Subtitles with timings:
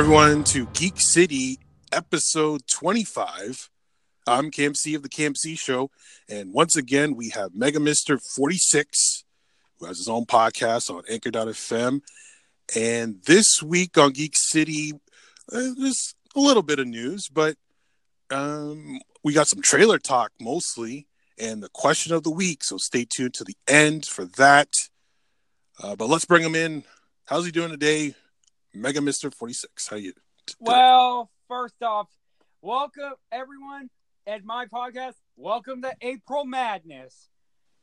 [0.00, 1.58] everyone to Geek City
[1.92, 3.68] episode 25.
[4.26, 5.90] I'm Camp C of the Camp C show
[6.26, 9.24] and once again we have Mega Mister 46
[9.78, 12.00] who has his own podcast on anchor.fm
[12.74, 14.94] and this week on Geek City
[15.52, 17.56] uh, there's a little bit of news but
[18.30, 23.04] um, we got some trailer talk mostly and the question of the week so stay
[23.04, 24.68] tuned to the end for that.
[25.78, 26.84] Uh, but let's bring him in.
[27.26, 28.14] How's he doing today
[28.74, 30.12] Mega Mister 46 how you
[30.46, 30.56] today?
[30.60, 32.08] Well, first off,
[32.62, 33.90] welcome everyone
[34.26, 35.14] at my podcast.
[35.36, 37.28] Welcome to April Madness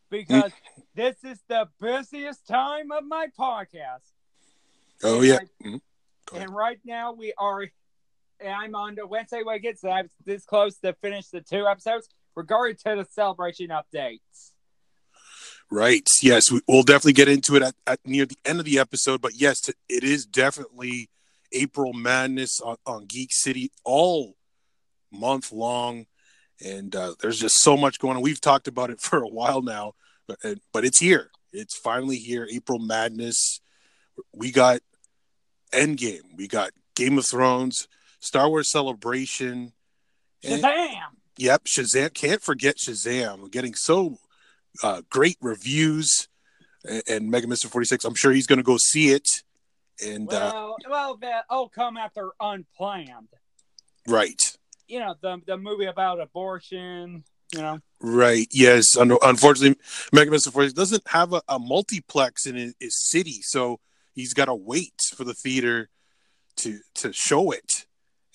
[0.09, 0.51] because
[0.95, 4.11] this is the busiest time of my podcast.
[5.03, 5.81] oh and yeah right- Mhm.
[6.33, 7.61] And right now we are,
[8.41, 9.79] and I'm on the Wednesday Wickets.
[9.81, 14.51] So I'm this close to finish the two episodes regarding to the celebration updates.
[15.69, 16.07] Right.
[16.21, 19.21] Yes, we, we'll definitely get into it at, at near the end of the episode.
[19.21, 21.09] But yes, it is definitely
[21.51, 24.35] April Madness on, on Geek City all
[25.11, 26.05] month long,
[26.65, 28.23] and uh, there's just so much going on.
[28.23, 29.93] We've talked about it for a while now,
[30.27, 30.37] but
[30.71, 31.31] but it's here.
[31.51, 32.47] It's finally here.
[32.51, 33.59] April Madness.
[34.33, 34.79] We got
[35.73, 36.35] Endgame.
[36.35, 37.87] We got Game of Thrones,
[38.19, 39.73] Star Wars Celebration.
[40.43, 40.99] and- Shazam!
[41.39, 42.13] Yep, Shazam.
[42.13, 43.41] Can't forget Shazam.
[43.41, 44.17] We're getting so
[44.83, 46.27] uh, great reviews.
[46.85, 48.05] And, and Mega Mister Forty Six.
[48.05, 49.27] I'm sure he's going to go see it.
[50.05, 53.29] And uh, Well, well, that'll come after Unplanned.
[54.07, 54.41] right,
[54.87, 57.23] You know, the the movie about abortion.
[57.55, 58.95] You know, right, yes.
[58.97, 59.77] Un- unfortunately,
[60.13, 63.79] Mega Mister Forty Six doesn't have a, a multiplex in his, his city, so
[64.13, 65.89] he's got to wait for the theater
[66.57, 67.85] to to show it.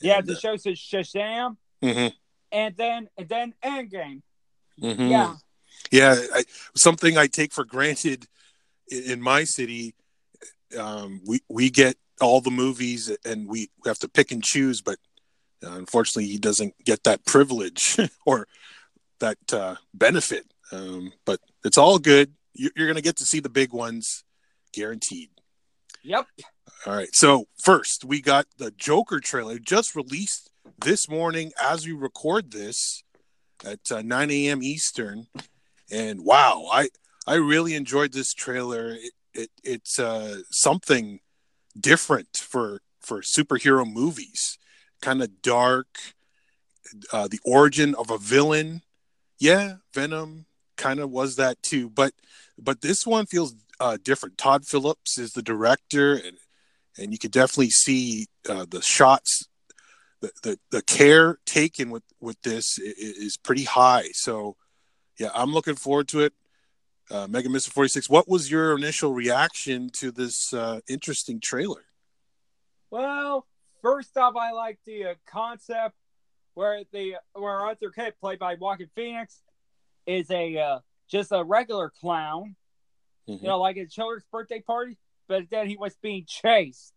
[0.01, 2.13] yeah, And, the show says Shazam, uh, mhm,
[2.51, 4.23] and then and then Endgame.
[4.81, 5.11] mhm.
[5.11, 5.35] Yeah,
[5.91, 6.45] yeah I,
[6.75, 8.27] something i take for granted
[8.89, 9.95] in, in my city
[10.79, 14.99] um, we we get all the movies and we have to pick and choose but
[15.65, 18.47] uh, unfortunately he doesn't get that privilege or
[19.21, 23.41] that uh, benefit um, but it's all good you, you're going to get to see
[23.41, 24.25] the big ones
[24.73, 25.31] guaranteed
[26.03, 26.27] yep.
[26.87, 27.15] all right.
[27.15, 33.05] So first, we got the Joker trailer just released this morning as we record this
[33.65, 34.63] at uh, 9 a.m.
[34.63, 35.27] Eastern,
[35.93, 36.89] and wow, I
[37.27, 38.91] I really enjoyed this trailer.
[38.93, 41.21] It, it it's uh, something
[41.79, 44.59] different for for superhero movies,
[45.01, 45.87] kind of dark.
[47.13, 48.83] Uh, the origin of a villain,
[49.39, 50.45] yeah, Venom
[50.77, 52.13] kind of was that too, but
[52.59, 54.39] but this one feels uh, different.
[54.39, 56.39] Todd Phillips is the director, and
[56.99, 59.49] and you could definitely see uh, the shots,
[60.21, 64.09] the, the the care taken with with this is pretty high.
[64.13, 64.57] So,
[65.23, 66.33] yeah, I'm looking forward to it.
[67.11, 71.85] Uh, Mega Mister 46, what was your initial reaction to this uh, interesting trailer?
[72.91, 73.47] Well,
[73.83, 75.95] first off, I like the uh, concept
[76.55, 79.43] where the where Arthur Kid, played by Joaquin Phoenix,
[80.07, 80.79] is a uh,
[81.09, 82.57] just a regular clown.
[83.29, 83.43] Mhm.
[83.43, 84.97] You know, like a children's birthday party,
[85.29, 86.93] but then he was being chased,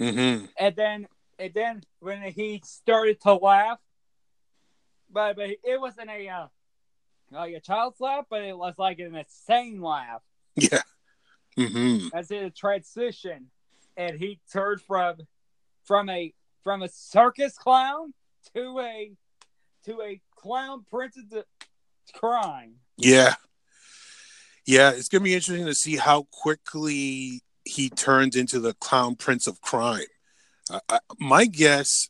[0.00, 0.46] Mm-hmm.
[0.58, 1.06] and then
[1.38, 3.78] and then when he started to laugh,
[5.10, 6.46] but but it wasn't a uh,
[7.30, 10.22] like a child's laugh, but it was like an insane laugh.
[10.56, 10.82] Yeah.
[11.58, 12.08] Mm-hmm.
[12.12, 13.46] as in a transition,
[13.96, 15.18] and he turned from
[15.84, 16.34] from a
[16.64, 18.12] from a circus clown
[18.56, 19.12] to a
[19.84, 21.44] to a clown prince of the
[22.12, 22.74] crime.
[22.96, 23.34] Yeah.
[24.66, 29.14] Yeah, it's going to be interesting to see how quickly he turns into the clown
[29.14, 30.06] prince of crime.
[30.70, 32.08] Uh, I, my guess,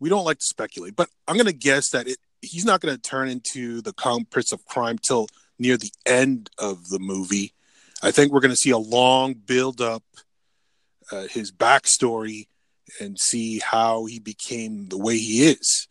[0.00, 2.94] we don't like to speculate, but I'm going to guess that it, he's not going
[2.94, 5.28] to turn into the clown prince of crime till
[5.58, 7.54] near the end of the movie.
[8.02, 10.04] I think we're going to see a long build up,
[11.10, 12.48] uh, his backstory,
[13.00, 15.88] and see how he became the way he is.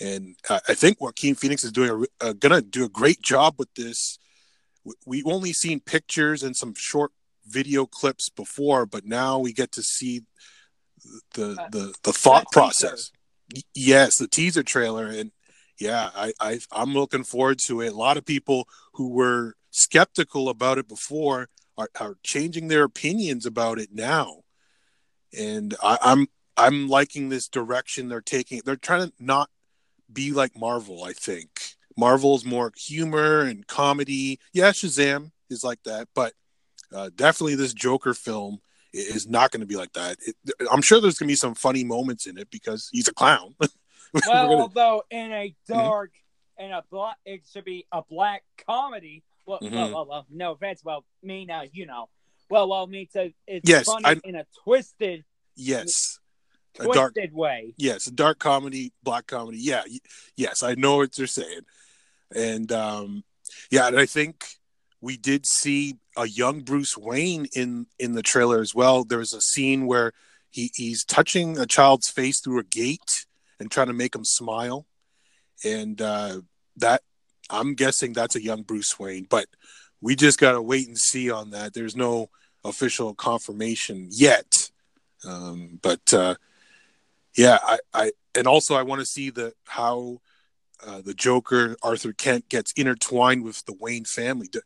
[0.00, 3.54] And I I think Joaquin Phoenix is doing a, uh, gonna do a great job
[3.58, 4.18] with this.
[4.82, 7.12] We- We've only seen pictures and some short
[7.46, 10.22] video clips before, but now we get to see
[11.34, 13.12] the the the thought process.
[13.74, 15.30] Yes, the teaser trailer, and
[15.78, 17.92] yeah, I, I I'm looking forward to it.
[17.92, 23.46] A lot of people who were skeptical about it before are, are changing their opinions
[23.46, 24.42] about it now,
[25.36, 28.62] and I, I'm I'm liking this direction they're taking.
[28.64, 29.50] They're trying to not
[30.12, 31.02] be like Marvel.
[31.04, 34.38] I think Marvel's more humor and comedy.
[34.52, 36.34] Yeah, Shazam is like that, but
[36.94, 38.60] uh, definitely this Joker film
[38.92, 40.18] is not going to be like that.
[40.24, 40.36] It,
[40.70, 43.56] I'm sure there's going to be some funny moments in it because he's a clown.
[44.26, 46.12] Well, gonna- although in a dark
[46.58, 47.16] and a black.
[47.24, 49.22] It should be a black comedy.
[49.46, 49.92] Well, well, Mhm.
[49.92, 50.82] well, well, no offense.
[50.84, 52.08] Well, me now, you know.
[52.48, 53.32] Well, well, me too.
[53.46, 55.24] It's Yes, funny I- in a twisted,
[55.56, 56.18] Yes,
[56.78, 57.74] a dark twisted way.
[57.76, 59.58] yes, a dark comedy, black comedy.
[59.58, 59.82] Yeah,
[60.36, 61.62] yes, I know what you're saying,
[62.34, 63.24] and um,
[63.70, 64.44] yeah, and I think
[65.00, 69.04] we did see a young Bruce Wayne in in the trailer as well.
[69.04, 70.12] There was a scene where
[70.50, 73.26] he he's touching a child's face through a gate
[73.64, 74.86] and trying to make him smile,
[75.64, 76.40] and uh,
[76.76, 77.02] that
[77.50, 79.46] I'm guessing that's a young Bruce Wayne, but
[80.00, 81.74] we just gotta wait and see on that.
[81.74, 82.30] There's no
[82.64, 84.52] official confirmation yet,
[85.26, 86.12] um, but.
[86.12, 86.36] Uh,
[87.36, 90.20] yeah, I, I and also I want to see the how
[90.86, 94.48] uh, the Joker Arthur Kent gets intertwined with the Wayne family.
[94.50, 94.60] Do,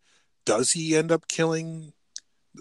[0.45, 1.93] does he end up killing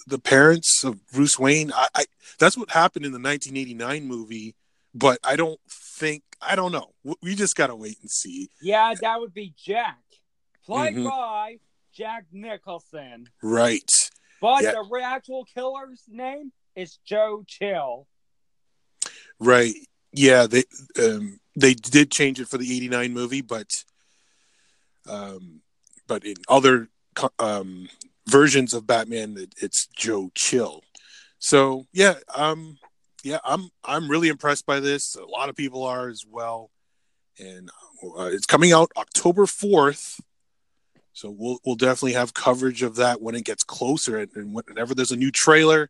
[0.05, 1.71] the parents of Bruce Wayne?
[1.73, 2.05] I, I
[2.39, 4.55] that's what happened in the 1989 movie,
[4.97, 6.93] but I don't think I don't know.
[7.21, 8.49] We just gotta wait and see.
[8.61, 9.99] Yeah, that would be Jack,
[10.65, 11.05] played Mhm.
[11.09, 11.59] by
[11.93, 13.29] Jack Nicholson.
[13.41, 13.89] Right.
[14.39, 14.73] But Yeah.
[14.73, 18.07] the actual killer's name is Joe Chill.
[19.39, 19.73] Right.
[20.13, 20.63] Yeah, they
[20.99, 23.83] um, they did change it for the '89 movie, but
[25.07, 25.61] um,
[26.07, 26.89] but in other
[27.39, 27.89] um,
[28.27, 30.81] versions of Batman, it, it's Joe Chill.
[31.39, 32.77] So yeah, um,
[33.27, 35.15] yeah, I'm I'm really impressed by this.
[35.15, 36.71] A lot of people are as well,
[37.37, 37.69] and
[38.01, 40.21] uh, it's coming out October fourth.
[41.11, 44.95] So we'll we'll definitely have coverage of that when it gets closer, and, and whenever
[44.95, 45.89] there's a new trailer,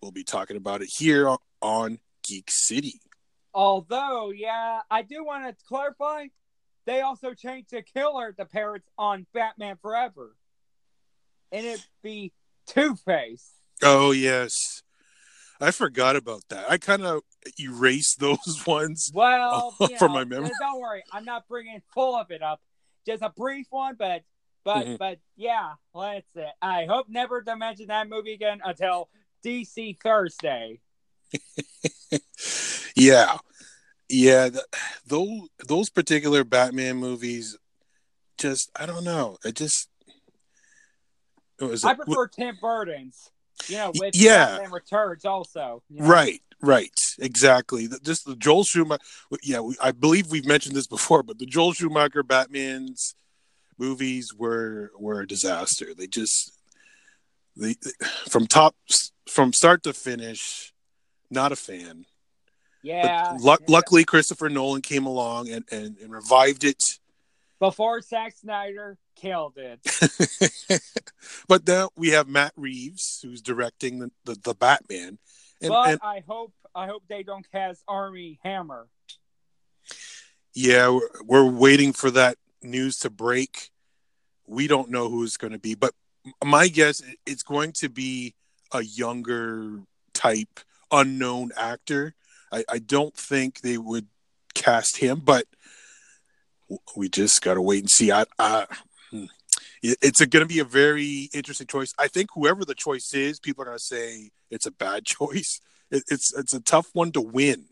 [0.00, 3.00] we'll be talking about it here on Geek City.
[3.52, 6.28] Although, yeah, I do want to clarify,
[6.86, 10.34] they also changed the killer, the parents, on Batman Forever.
[11.52, 12.32] And it'd be
[12.66, 13.50] Two Face.
[13.82, 14.82] Oh yes,
[15.60, 16.70] I forgot about that.
[16.70, 17.22] I kind of
[17.58, 19.10] erased those ones.
[19.14, 20.50] Well, From know, my memory.
[20.60, 22.60] Don't worry, I'm not bringing full of it up.
[23.06, 24.22] Just a brief one, but
[24.64, 24.98] but Mhm.
[24.98, 26.52] but yeah, that's it.
[26.60, 29.08] I hope never to mention that movie again until
[29.44, 30.80] DC Thursday.
[32.94, 33.38] yeah,
[34.08, 34.48] yeah.
[34.50, 34.62] th
[35.06, 37.56] those those particular Batman movies,
[38.36, 39.38] just I don't know.
[39.44, 39.88] It just
[41.60, 43.30] it was I prefer Tim Burton's.
[43.66, 44.58] You know, with Yeah.
[44.70, 45.82] Returns also.
[45.90, 46.08] you know?
[46.08, 47.86] Right, right, exactly.
[47.86, 49.02] The- Just the Joel Schumacher.
[49.42, 53.14] Yeah, we, I believe we've mentioned this before, but the Joel Schumacher Batman's
[53.78, 55.94] movies were were a disaster.
[55.96, 56.52] They just
[57.56, 57.74] they
[58.28, 58.74] from top
[59.28, 60.72] from start to finish.
[61.30, 62.06] Not a fan.
[62.82, 63.36] Yeah.
[63.40, 66.82] Luck, luckily, Christopher Nolan came along and, and, and revived it.
[67.60, 69.80] Before Zack Snyder killed it.
[71.48, 75.18] but now we have Matt Reeves who's directing the, the, the Batman.
[75.60, 78.86] And, but and I hope I hope they don't cast Armie Hammer.
[80.54, 83.70] yeah, we're, we're waiting for that news to break.
[84.46, 85.92] We don't know who it's going to be, but
[86.44, 88.34] my guess it's going to be
[88.72, 89.80] a younger
[90.14, 92.14] type unknown actor.
[92.52, 94.06] I, I don't think they would
[94.54, 95.44] cast him, but
[96.96, 98.10] we just got to wait and see.
[98.12, 98.66] I, I
[99.10, 99.24] hmm.
[99.82, 101.94] It- it's going to be a very interesting choice.
[101.98, 105.60] I think whoever the choice is, people are going to say it's a bad choice.
[105.90, 107.66] It, it's it's a tough one to win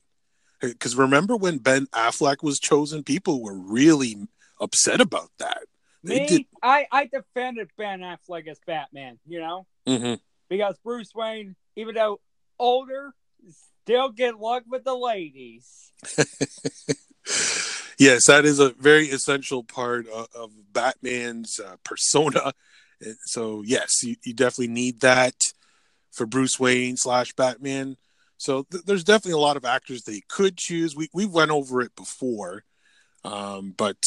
[0.61, 4.17] because remember when Ben Affleck was chosen, people were really
[4.61, 5.59] upset about that.
[6.03, 9.19] They Me, did- I I defended Ben Affleck as Batman.
[9.27, 10.15] You know, Mm-hmm.
[10.49, 12.21] because Bruce Wayne, even though
[12.59, 13.13] older,
[13.85, 15.93] still get luck with the ladies.
[17.99, 22.53] yes, that is a very essential part of, of Batman's uh, persona.
[23.25, 25.35] So yes, you, you definitely need that
[26.13, 27.97] for Bruce Wayne slash Batman.
[28.39, 30.97] So th- there's definitely a lot of actors they could choose.
[30.97, 32.65] We we went over it before,
[33.25, 33.99] um, but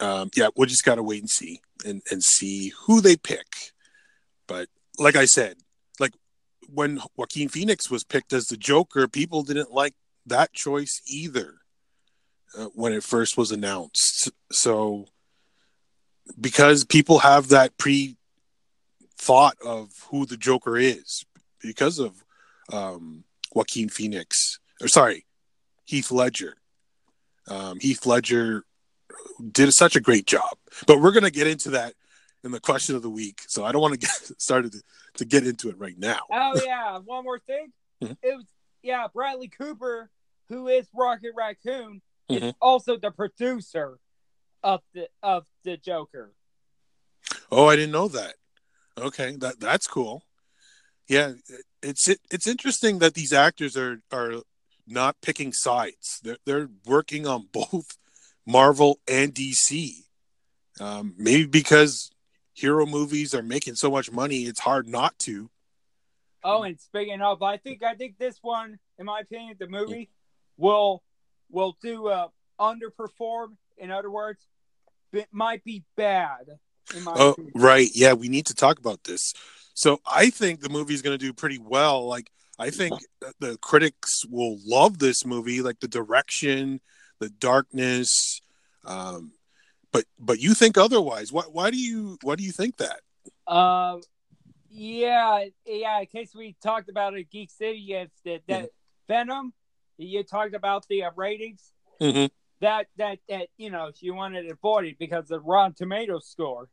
[0.00, 3.72] um, yeah, we'll just gotta wait and see and and see who they pick.
[4.46, 5.56] But like I said,
[5.98, 6.12] like
[6.72, 9.94] when Joaquin Phoenix was picked as the Joker, people didn't like
[10.26, 11.60] that choice either
[12.58, 14.30] uh, when it first was announced.
[14.52, 15.06] So
[16.40, 18.16] because people have that pre
[19.16, 21.24] thought of who the Joker is
[21.60, 22.24] because of
[22.72, 23.24] um,
[23.54, 25.24] Joaquin Phoenix, or sorry,
[25.84, 26.54] Heath Ledger.
[27.48, 28.64] Um, Heath Ledger
[29.52, 31.94] did such a great job, but we're going to get into that
[32.42, 33.40] in the question of the week.
[33.48, 34.82] So I don't want to get started to,
[35.18, 36.20] to get into it right now.
[36.32, 37.72] Oh yeah, one more thing.
[38.02, 38.16] Mhm.
[38.22, 38.44] It was
[38.82, 40.10] yeah, Bradley Cooper,
[40.48, 42.54] who is Rocket Raccoon, is Mhm.
[42.60, 43.98] also the producer
[44.62, 46.34] of the of the Joker.
[47.50, 48.36] Oh, I didn't know that.
[48.98, 50.24] Okay, that that's cool.
[51.08, 51.34] Yeah,
[51.82, 54.42] it's it, it's interesting that these actors are are
[54.86, 56.20] not picking sides.
[56.22, 57.98] They're they're working on both
[58.46, 60.04] Marvel and DC.
[60.80, 62.10] Um, maybe because
[62.52, 65.50] hero movies are making so much money, it's hard not to.
[66.42, 70.10] Oh, and speaking of, I think I think this one, in my opinion, the movie
[70.56, 71.02] will
[71.50, 72.28] will do uh,
[72.60, 73.56] underperform.
[73.78, 74.46] In other words,
[75.12, 76.46] it might be bad.
[76.94, 77.52] In my Oh, opinion.
[77.56, 77.88] right.
[77.94, 79.34] Yeah, we need to talk about this.
[79.74, 82.06] So I think the movie's going to do pretty well.
[82.06, 82.94] Like, I think
[83.40, 86.80] the critics will love this movie, like the direction,
[87.18, 88.40] the darkness.
[88.84, 89.32] Um,
[89.92, 91.32] but but you think otherwise.
[91.32, 93.00] Why why do you why do you think that?
[93.52, 94.00] Um,
[94.70, 96.00] yeah, yeah.
[96.00, 98.70] In case we talked about it, Geek City, it's that that
[99.08, 99.52] Venom.
[99.98, 101.72] You talked about the uh, ratings.
[102.00, 102.30] Mhm.
[102.60, 106.68] That that that you know you wanted to avoid it because of Rotten Tomato score.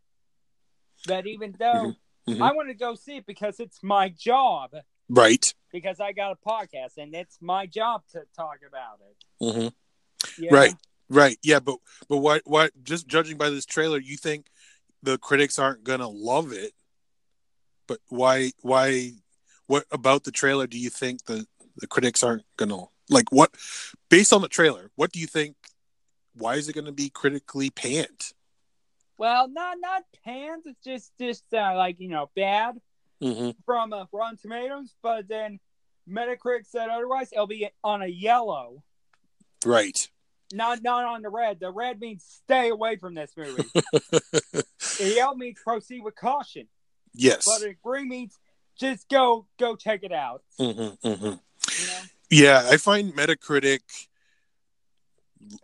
[1.06, 1.96] But even though
[2.28, 2.42] Mhm.
[2.42, 4.72] I want to go see it because it's my job,
[5.10, 5.54] Right.
[5.74, 9.26] because I got a podcast and it's my job to talk about it.
[9.42, 10.44] Mm-hmm.
[10.44, 10.54] Yeah.
[10.54, 10.74] Right.
[11.10, 11.38] Right.
[11.44, 11.60] Yeah.
[11.60, 14.48] But but what what just judging by this trailer, you think
[15.02, 16.74] the critics aren't gonna love it?
[17.88, 19.12] But why why
[19.68, 23.52] what about the trailer do you think the the critics aren't gonna like what
[24.10, 25.56] based on the trailer what do you think
[26.36, 28.34] why is it gonna be critically panned
[29.18, 30.64] Well, not not panned.
[30.66, 32.76] It's just just uh, like you know bad.
[33.22, 33.52] mm-hmm.
[33.66, 35.60] from uh, Rotten Tomatoes, but then
[36.10, 37.32] Metacritic said otherwise.
[37.32, 38.84] It'll be on a yellow,
[39.66, 40.10] right
[40.54, 41.60] not not on the red.
[41.60, 43.64] The red means stay away from this movie.
[43.94, 46.68] the yellow means proceed with caution,
[47.14, 48.38] yes but the green means
[48.80, 50.44] just go go check it out.
[50.60, 51.26] mm-hmm, mm-hmm.
[51.26, 52.02] You know?
[52.34, 53.80] Yeah i find metacritic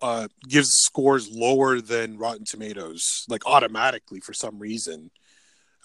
[0.01, 5.09] uh gives scores lower than rotten tomatoes like automatically for some reason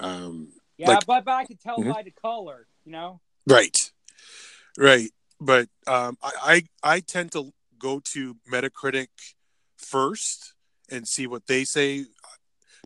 [0.00, 1.94] um Yeah, Like- but, but I can tell Mhm.
[1.94, 2.66] by the color.
[2.84, 3.20] You know.
[3.46, 3.76] Right.
[4.76, 5.10] Right.
[5.40, 6.32] But um, I,
[6.82, 9.08] I I tend to go to Metacritic
[9.76, 10.54] first
[10.90, 12.06] and see what they say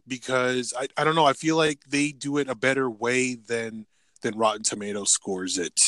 [0.07, 3.87] because I, I don't know, I feel like they do it a better way than
[4.23, 5.79] than Rotten Tomatoes scores it.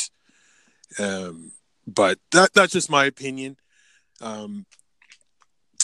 [0.97, 1.51] Um
[1.93, 3.57] but that that's just my opinion.
[4.21, 4.65] Um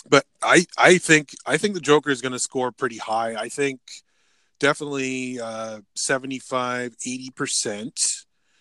[0.10, 3.36] but I I think I think the Joker is gonna score pretty high.
[3.36, 3.80] I think
[4.60, 7.92] definitely uh 75 80%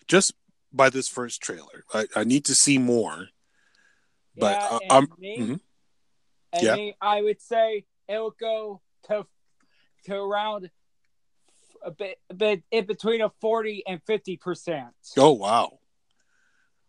[0.07, 0.33] just
[0.71, 3.29] by this first trailer i, I need to see more
[4.37, 5.59] But, yeah, me, mhm.
[6.53, 6.75] and Yeah.
[6.75, 9.25] me, I would say it will go to
[10.05, 10.69] to around
[11.83, 14.93] a bit, a bit in between a forty and fifty percent.
[15.17, 15.79] oh wow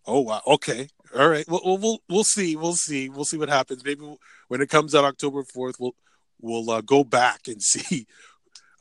[0.08, 0.42] oh wow.
[0.46, 0.88] Okay.
[1.16, 1.48] All right.
[1.48, 2.56] Well, we'll we'll see.
[2.56, 3.08] We'll see.
[3.08, 3.84] We'll see what happens.
[3.84, 5.94] Maybe we'll, when it comes out october 4th we'll
[6.40, 8.06] we'll uh, go back and see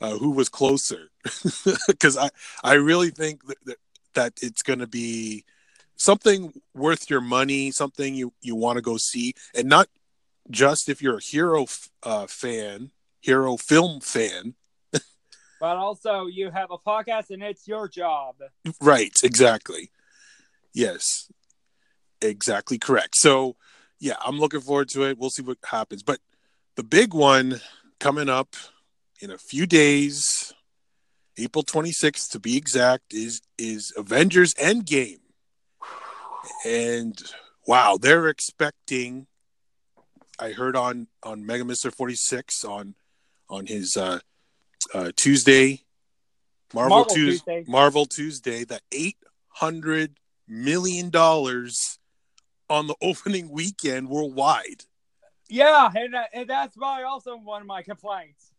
[0.00, 1.10] uh, who was closer.
[1.86, 2.30] Because i
[2.64, 3.76] i really think that, that,
[4.14, 5.44] that it's going to be
[5.96, 9.34] something worth your money something you you want to go see.
[9.54, 9.88] And not
[10.50, 14.54] just if you're a hero f- uh, fan hero film fan.
[15.60, 18.36] But also, you have a podcast, and it's your job.
[18.80, 19.90] Right, exactly.
[20.72, 21.30] Yes,
[22.20, 23.16] exactly correct.
[23.16, 23.56] So,
[23.98, 25.18] yeah, I'm looking forward to it.
[25.18, 26.02] We'll see what happens.
[26.02, 26.20] But
[26.76, 27.60] the big one
[27.98, 28.54] coming up
[29.20, 30.52] in a few days,
[31.36, 35.20] April 26th to be exact, is is Avengers Endgame.
[36.64, 37.20] And
[37.66, 39.26] wow, they're expecting
[40.38, 42.94] I heard on on Mega Mister 46 on
[43.50, 44.20] on his uh
[44.94, 45.84] uh Tuesday
[46.72, 47.64] Marvel, Marvel Tues- Tuesday.
[47.66, 51.98] Marvel Tuesday that 800 million dollars
[52.68, 54.84] on the opening weekend worldwide.
[55.48, 58.52] Yeah, and, uh, and that's my also one of my complaints.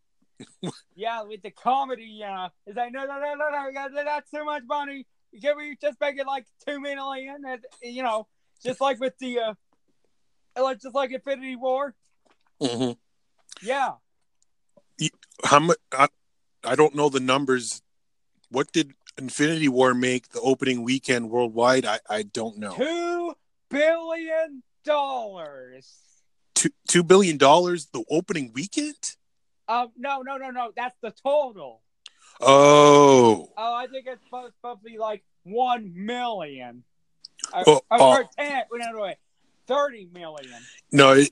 [0.96, 4.62] yeah, with the comedy, uh, is like no, no, no, no, no, that's too much
[4.66, 5.06] money.
[5.40, 7.42] Can we just make it like two million?
[7.46, 8.26] And you know,
[8.64, 9.54] just like with the, uh,
[10.60, 11.94] like just like Infinity War.
[12.60, 12.92] Mm-hmm.
[13.66, 13.92] Yeah,
[15.44, 15.78] How much?
[15.92, 16.08] I,
[16.64, 17.82] I don't know the numbers.
[18.50, 21.84] What did Infinity War make the opening weekend worldwide?
[21.84, 22.74] I, I don't know.
[22.74, 23.34] two
[23.68, 25.92] billion dollars.
[26.54, 28.96] Two two billion dollars the opening weekend?
[29.68, 30.72] Um, no, no, no, no.
[30.74, 31.82] That's the total.
[32.40, 36.84] Oh, Oh, I think it's supposed, to be like one million.
[37.54, 38.62] Or, Oh, or, or ten.
[38.70, 39.16] Wait, no, wait.
[39.66, 40.60] Thirty million.
[40.90, 41.30] no, it,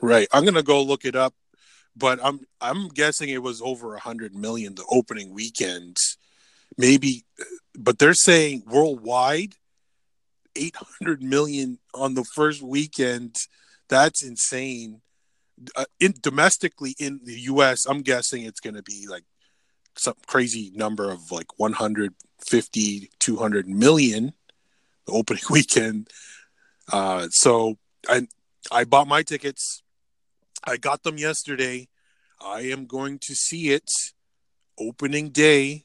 [0.00, 0.28] right.
[0.32, 1.34] I'm gonna go look it up,
[1.96, 5.96] but I'm I'm guessing it was over a hundred million the opening weekend,
[6.76, 7.24] maybe.
[7.78, 9.54] But they're saying worldwide,
[10.56, 13.36] eight hundred million on the first weekend.
[13.88, 15.00] That's insane.
[15.76, 19.24] Uh, in domestically in the U.S., I'm guessing it's going to be like
[19.96, 24.32] some crazy number of like 150, 200 million
[25.06, 26.08] the opening weekend.
[26.92, 27.76] Uh, so
[28.08, 28.26] I
[28.70, 29.82] I bought my tickets.
[30.64, 31.88] I got them yesterday.
[32.40, 33.90] I am going to see it
[34.78, 35.84] opening day,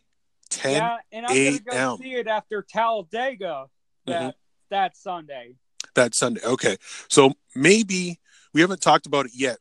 [0.56, 3.68] 10 yeah, and I'm gonna go see it after Talladega
[4.06, 4.30] that Mm-hmm.
[4.70, 5.56] that Sunday.
[5.96, 6.42] that Sunday.
[6.44, 6.78] Okay.
[7.10, 8.20] So maybe
[8.54, 9.58] we haven't talked about it yet,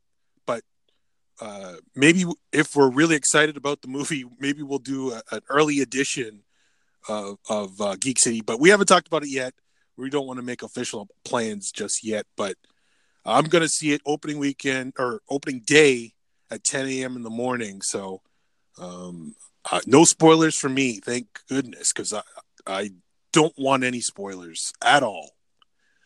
[0.46, 0.62] but
[1.40, 5.80] uh, maybe if we're really excited about the movie, maybe we'll do a, an early
[5.80, 6.42] edition
[7.08, 8.40] of, of uh, Geek City.
[8.40, 9.54] But we haven't talked about it yet.
[9.96, 12.26] We don't want to make official plans just yet.
[12.36, 12.56] But
[13.24, 16.12] I'm going to see it opening weekend or opening day
[16.50, 17.16] at 10 a.m.
[17.16, 17.82] in the morning.
[17.82, 18.20] So
[18.78, 19.34] um,
[19.71, 22.23] uh, no spoilers for me, thank goodness, because I
[22.66, 22.90] I
[23.33, 25.30] don't want any spoilers at all.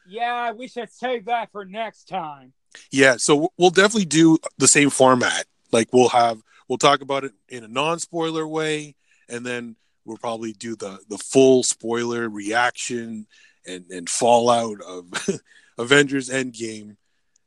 [0.09, 2.55] Yeah, we should save that for next time.
[2.91, 5.47] Yeah, so we'll definitely do the same format.
[5.73, 8.97] Like we'll have we'll talk about it in a non-spoiler way,
[9.29, 13.27] and then we'll probably do the the full spoiler reaction
[13.67, 15.07] and and fallout of
[15.79, 16.97] Avengers Endgame.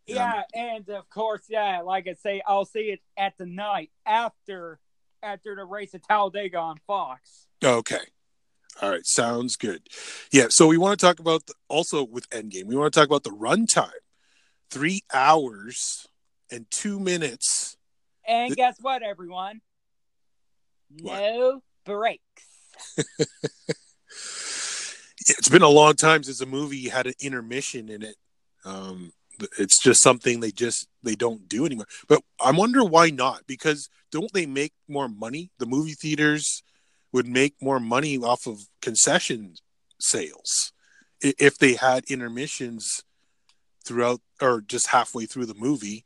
[0.05, 4.79] Yeah, and of course, yeah, like I say, I'll see it at the night after
[5.23, 7.47] after the race at Talladega on Fox.
[7.63, 7.99] Okay.
[8.81, 9.87] All right, sounds good.
[10.31, 12.65] Yeah, so we want to talk about the, also with Endgame.
[12.65, 13.89] We want to talk about the runtime,
[14.69, 16.07] three hours
[16.49, 17.75] and two minutes.
[18.25, 19.61] And guess what, everyone?
[21.01, 21.19] What?
[21.19, 22.21] No breaks.
[25.27, 28.15] It's been a long time since a movie had an intermission in it.
[28.65, 29.11] Um,
[29.57, 31.87] it's just something they just they don't do anymore.
[32.07, 33.47] But I wonder why not?
[33.47, 35.51] Because don't they make more money?
[35.57, 36.63] The movie theaters
[37.11, 39.55] would make more money off of concession
[39.99, 40.73] sales
[41.21, 43.03] if they had intermissions
[43.85, 46.05] throughout or just halfway through the movie.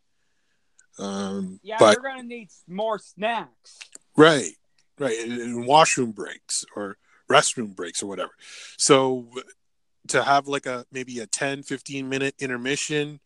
[0.97, 3.79] Um, Yeah, but we're gonna need more snacks.
[4.15, 4.53] Right,
[4.97, 5.17] right.
[5.19, 6.97] And washroom breaks or
[7.29, 8.31] restroom breaks or whatever.
[8.77, 9.27] So
[10.07, 13.19] to have like a maybe a 10, 15 minute intermission,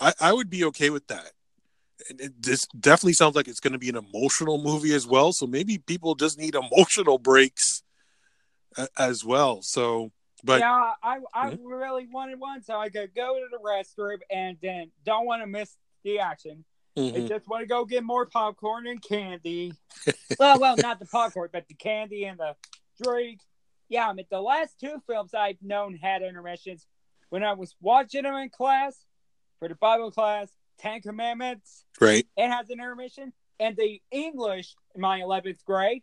[0.00, 1.32] I, I would be okay with that.
[2.08, 5.32] And it, this definitely sounds like it's going to be an emotional movie as well.
[5.32, 7.82] So maybe people just need emotional breaks
[8.76, 9.60] a, as well.
[9.62, 10.10] So,
[10.42, 11.58] but yeah, I I Mhm.
[11.62, 15.46] really wanted one so I could go to the restroom and then don't want to
[15.46, 16.64] miss the action.
[16.96, 19.74] I mhm, just want to go get more popcorn and candy.
[20.38, 22.56] well, well, not the popcorn, but the candy and the
[23.02, 23.40] drink.
[23.88, 26.86] Yeah, I mean, the last two films I've known had intermissions.
[27.28, 28.96] When I was watching them in class
[29.60, 32.26] for the Bible class, Ten Commandments, right.
[32.36, 33.32] it has an intermission.
[33.60, 36.02] And the English in my 11th grade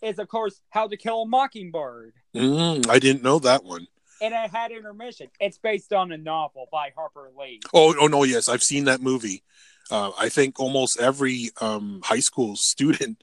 [0.00, 2.14] is, of course, How to Kill a Mockingbird.
[2.34, 3.88] Mm, I didn't know that one.
[4.22, 5.26] And it had intermission.
[5.40, 7.60] It's based on a novel by Harper Lee.
[7.74, 9.42] Oh, oh no, yes, I've seen that movie.
[9.90, 13.22] Uh, I think almost every um, high school student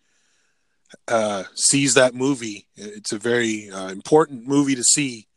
[1.07, 2.67] uh, sees that movie.
[2.75, 5.27] It's a very uh, important movie to see,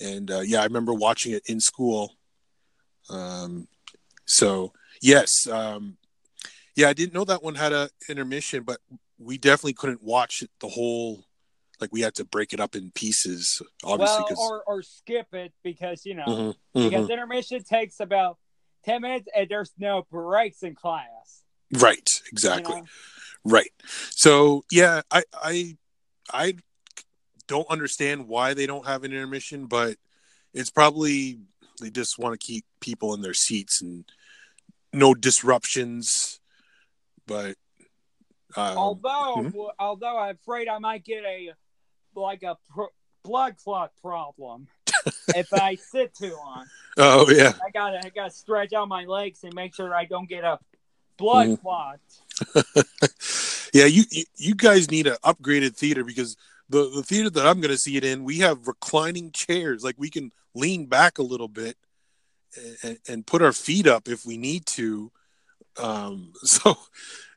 [0.00, 2.14] and uh, yeah, I remember watching it in school.
[3.12, 3.68] Um,
[4.26, 5.96] so yes, um,
[6.74, 8.80] yeah, I didn't know that one had a intermission, but
[9.18, 11.24] we definitely couldn't watch the whole.
[11.80, 14.24] Like we had to break it up in pieces, obviously.
[14.24, 16.90] well, 'cause- or, or skip it because, you know, Mhm, mhm.
[16.90, 18.38] because intermission takes about
[18.84, 21.42] 10 minutes and there's no breaks in class.
[21.72, 22.76] right, you exactly.
[22.76, 22.86] know?
[23.44, 23.72] Right.
[24.10, 25.76] So yeah, I I
[26.32, 26.54] I
[27.48, 29.96] don't understand why they don't have an intermission, but
[30.54, 31.40] it's probably
[31.80, 34.04] they just want to keep people in their seats and
[34.92, 36.40] no disruptions.
[37.26, 37.56] But
[38.56, 39.68] um, although, mhm.
[39.78, 41.52] although I'm afraid I might get a
[42.14, 42.56] like a
[43.24, 44.66] blood clot problem
[45.34, 46.66] if I sit too long.
[46.98, 50.28] oh yeah, I gotta, I gotta stretch out my legs and make sure I don't
[50.28, 50.58] get a
[51.16, 51.60] blood Mhm.
[51.60, 52.00] clot.
[53.72, 53.86] yeah.
[53.86, 56.36] You, you you guys need an upgraded theater because
[56.72, 59.96] the the theater that I'm going to see it in, we have reclining chairs, like
[59.98, 61.76] we can lean back a little bit
[62.82, 65.12] and, and put our feet up if we need to.
[65.78, 66.76] Um, so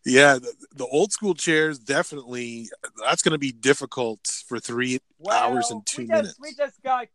[0.06, 2.70] yeah, the, the old school chairs definitely
[3.04, 6.38] that's going to be difficult for three Well, hours and two we just, minutes.
[6.40, 7.08] We just got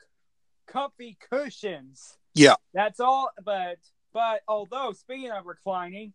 [0.66, 2.16] comfy cushions.
[2.34, 2.54] Yeah.
[2.74, 3.30] That's all.
[3.44, 3.78] But
[4.12, 6.12] but although speaking of reclining,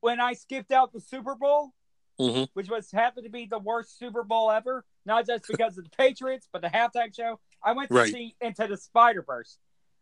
[0.00, 1.72] when I skipped out the Super Bowl,
[2.20, 2.48] Mhm.
[2.52, 5.90] which was happened to be the worst Super Bowl ever, not just because of the
[5.90, 8.12] Patriots, but the halftime show, I went to Right.
[8.12, 9.58] see Into the Spider Verse,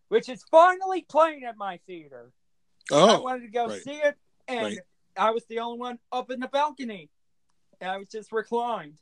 [0.08, 2.32] which is finally playing at my theater.
[2.90, 3.82] Oh, I wanted to go right.
[3.82, 4.78] see it, and Right.
[5.16, 7.10] I was the only one up in the balcony.
[7.80, 8.98] And I was just reclined.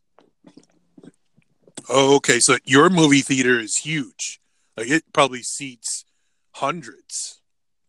[1.88, 2.38] oh, okay.
[2.40, 4.40] So your movie theater is huge.
[4.76, 6.04] Like it probably seats
[6.52, 7.40] hundreds.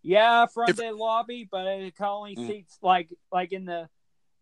[0.01, 2.47] Yeah, front If- day lobby, but it only Mm.
[2.47, 3.89] seats like like in the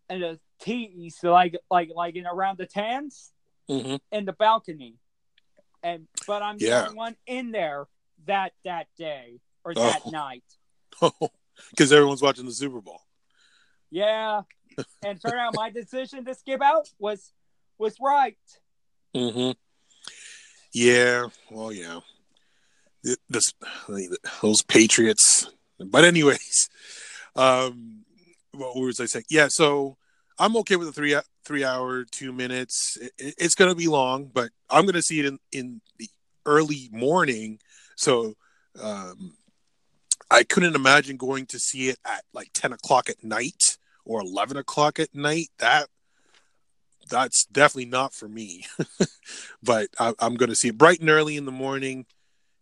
[0.10, 3.32] in the T's, like like like in around the tens
[3.70, 3.96] Mm-hmm.
[4.12, 4.96] in the balcony.
[5.84, 7.88] And but I'm the only one in there
[8.26, 9.82] that that day or Oh.
[9.84, 10.44] that night.
[11.72, 13.02] because everyone's watching the Super Bowl.
[13.90, 14.42] Yeah,
[15.04, 17.32] and turn out my decision to skip out was
[17.78, 18.38] was right.
[19.16, 19.52] Mm-hmm.
[20.74, 21.28] Yeah.
[21.50, 22.00] Well, yeah.
[23.06, 23.54] Th- This,
[24.42, 25.50] those Patriots.
[25.80, 26.70] But anyways,
[27.36, 28.04] um,
[28.52, 29.26] what was I saying?
[29.30, 29.48] Yeah.
[29.50, 29.98] So
[30.40, 32.98] I'm okay with the three three hour two minutes.
[33.02, 36.10] It, it- it's gonna be long, but I'm gonna see it in in the
[36.46, 37.60] early morning.
[37.96, 38.36] So
[38.82, 39.36] um,
[40.30, 44.58] I couldn't imagine going to see it at like 10 o'clock at night or 11
[44.58, 45.48] o'clock at night.
[45.60, 45.88] That
[47.10, 48.66] that's definitely not for me.
[49.64, 52.06] but I, I'm going to see it bright and early in the morning,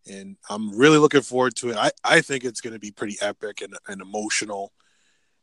[0.10, 1.78] and I'm really looking forward to it.
[1.78, 4.72] I, I think it's going to be pretty epic and, and emotional.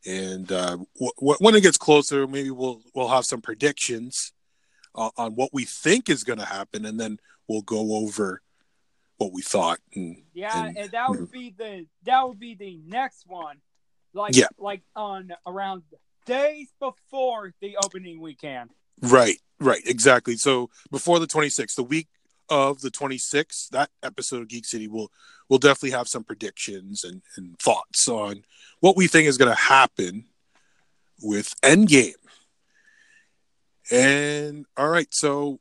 [0.05, 4.33] And uh, w- w- when it gets closer, maybe we'll we'll have some predictions
[4.95, 8.41] uh, on what we think is going to happen, and then we'll go over
[9.17, 9.79] what we thought.
[9.95, 13.57] And, Yeah, and- and, that would be the that would be the next one.
[14.13, 14.47] Like Yeah.
[14.57, 15.83] like on around
[16.25, 18.69] days before the opening weekend.
[19.01, 20.35] Right, right, exactly.
[20.35, 22.07] So before the 26th, the week
[22.49, 25.11] of the 26th, that episode of Geek City will
[25.49, 28.43] will definitely have some predictions and, and thoughts on
[28.79, 30.25] what we think is going to happen
[31.21, 32.13] with Endgame.
[33.91, 35.59] And all right, so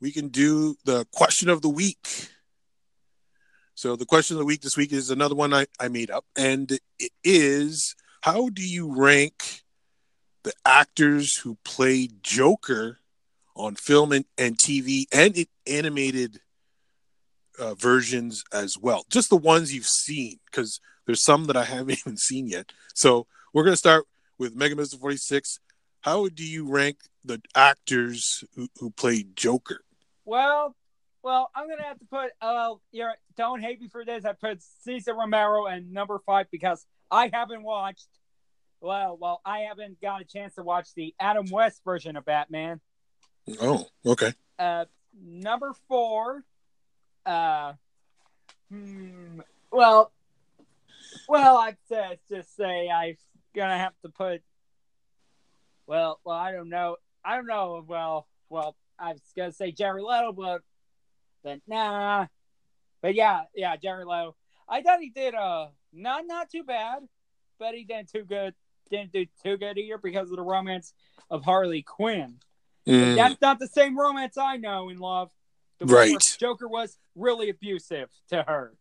[0.00, 2.28] we can do the question of the week.
[3.74, 6.24] So the question of the week this week is another one I, I made up,
[6.36, 9.62] and it is how do you rank
[10.44, 12.98] the actors who played Joker
[13.54, 16.40] on film and, and TV and it animated
[17.58, 19.04] uh, versions as well.
[19.10, 22.72] Just the ones you've seen, because there's some that I haven't even seen yet.
[22.94, 24.06] So we're going to start
[24.38, 25.60] with Mega Mister 46.
[26.00, 29.84] How do you rank the actors who, who played Joker?
[30.24, 30.74] Well,
[31.22, 32.30] well, I'm gonna have to put.
[32.40, 34.24] Uh, you're don't hate me for this.
[34.24, 38.08] I put Cesar Romero and number five because I haven't watched.
[38.80, 42.80] Well, well, I haven't got a chance to watch the Adam West version of Batman.
[43.60, 44.32] Oh, okay.
[44.58, 44.84] Uh,
[45.20, 46.44] number four.
[47.24, 47.74] Uh,
[48.70, 50.12] hmm, well,
[51.28, 53.16] well, I'd say, just say I'm
[53.54, 54.42] gonna have to put.
[55.86, 56.96] Well, well, I don't know.
[57.24, 57.84] I don't know.
[57.86, 60.62] Well, well, I was gonna say Jerry Leto, but
[61.42, 62.26] but nah.
[63.00, 64.36] But yeah, yeah, Jerry Leto.
[64.68, 67.02] I thought he did uh not not too bad,
[67.58, 68.54] but he didn't too good.
[68.90, 70.92] Didn't do too good either because of the romance
[71.30, 72.38] of Harley Quinn.
[72.86, 75.30] Mm, That's not the same romance I know and love.
[75.78, 76.16] The Right.
[76.38, 78.74] Joker was really abusive to her,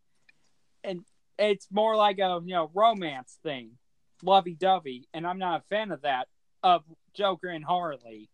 [0.84, 1.04] and
[1.40, 3.78] it's more like a you know romance thing,
[4.24, 6.28] lovey dovey, and I'm not a fan of that
[6.64, 6.84] of
[7.14, 8.30] Joker and Harley.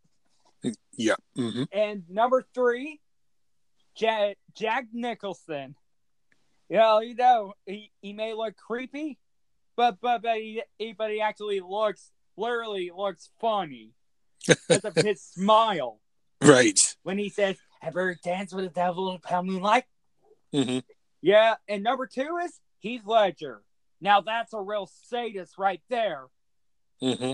[0.97, 1.15] yeah.
[1.35, 2.99] hmm And number three,
[3.95, 5.75] Jack, Jack Nicholson.
[6.69, 9.17] You know, you know, he, he may look creepy,
[9.77, 13.91] but but but he, he but he actually looks literally looks funny
[14.45, 15.99] because of his smile
[16.41, 16.77] Right.
[17.03, 19.85] when he says, "Ever dance with the devil in pale moonlight?"
[20.53, 20.79] hmm
[21.21, 23.61] Yeah, and number two is Heath Ledger.
[24.01, 26.25] Now that's a real sadist right there.
[27.01, 27.33] hmm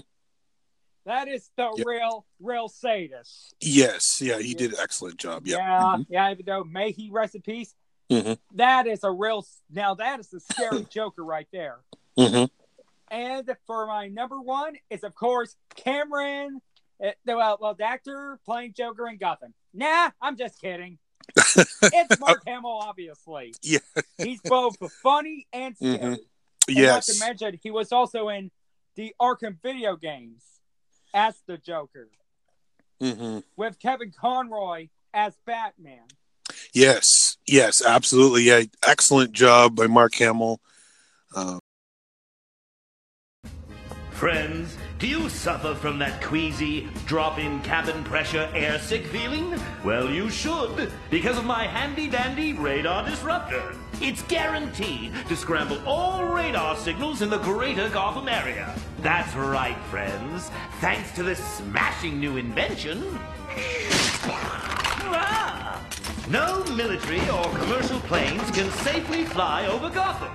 [1.06, 1.86] That is the Yep.
[1.86, 3.54] real, real sadist.
[3.60, 4.22] Yes.
[4.22, 4.40] Yeah.
[4.40, 5.46] He did an excellent job.
[5.46, 5.58] Yeah.
[5.58, 6.06] Yeah, Mhm.
[6.10, 6.32] yeah.
[6.32, 7.76] Even though may he rest in peace.
[8.10, 8.38] Mhm.
[8.56, 9.46] That is a real.
[9.70, 11.84] Now that is the scary Joker right there.
[12.18, 12.50] Mhm.
[13.10, 16.62] And for my number one is of course Cameron.
[17.04, 19.54] Uh, well, well, the actor playing Joker in Gotham.
[19.74, 21.00] Nah, I'm just kidding.
[21.38, 23.54] it's Mark Hamill, obviously.
[23.62, 23.80] Yeah.
[24.18, 25.98] He's both funny and scary.
[25.98, 26.04] Mhm.
[26.04, 26.20] And
[26.78, 27.10] Yes.
[27.10, 28.50] Not to mention, he was also in
[28.96, 30.44] the Arkham video games
[31.14, 32.10] as the Joker
[33.02, 36.06] hmm with Kevin Conroy as Batman.
[36.74, 38.44] Yes, yes, absolutely.
[38.44, 40.62] Yeah, excellent job by Mark Hamill.
[41.36, 41.60] Uh,
[44.24, 49.60] Friends, do you suffer from that queasy, drop in cabin pressure air sick feeling?
[49.84, 53.76] Well, you should, because of my handy dandy radar disruptor.
[54.00, 58.74] It's guaranteed to scramble all radar signals in the greater Gotham area.
[59.00, 60.50] That's right, friends.
[60.80, 63.20] Thanks to this smashing new invention.
[66.30, 70.32] No military or commercial planes can safely fly over Gotham.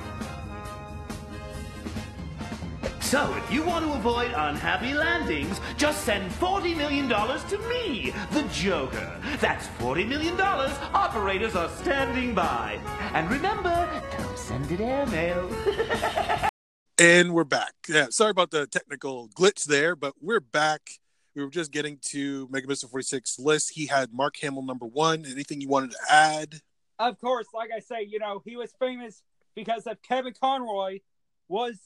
[3.09, 8.43] So, if you want to avoid unhappy landings, just send $40 million to me, the
[8.53, 9.19] Joker.
[9.41, 10.39] That's $40 million.
[10.39, 12.79] Operators are standing by.
[13.15, 15.51] And remember, don't send it airmail.
[16.99, 17.73] and we're back.
[17.89, 20.83] Yeah, sorry about the technical glitch there, but we're back.
[21.35, 23.71] We were just getting to Mega Mister 46 list.
[23.71, 25.25] He had Mark Hamill number one.
[25.25, 26.61] Anything you wanted to add?
[26.99, 29.23] Of course, like I say, you know, he was famous
[29.55, 30.99] because of Kevin Conroy
[31.49, 31.79] was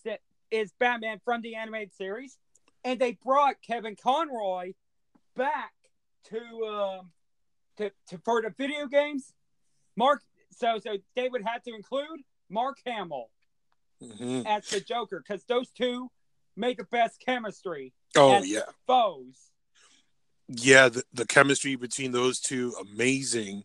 [0.53, 2.39] is Batman from the animated series.
[2.85, 4.73] and they brought Kevin Conroy
[5.37, 5.73] back
[6.25, 7.11] to um
[7.77, 9.33] to, to for the video games.
[9.97, 13.31] Mark, so so they would have to include Mark Hamill
[14.03, 14.45] Mhm.
[14.47, 16.11] as the Joker because those two
[16.57, 19.51] made the best chemistry Oh yeah, foes.
[20.49, 20.89] yeah.
[20.89, 23.65] The, the chemistry between those two amazing,